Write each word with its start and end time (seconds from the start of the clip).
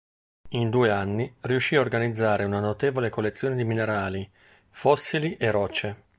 In 0.49 0.71
due 0.71 0.89
anni 0.89 1.31
riuscì 1.41 1.75
a 1.75 1.79
organizzare 1.79 2.43
una 2.43 2.59
notevole 2.59 3.11
collezione 3.11 3.55
di 3.55 3.63
minerali, 3.63 4.27
fossili 4.71 5.37
e 5.37 5.51
rocce. 5.51 6.03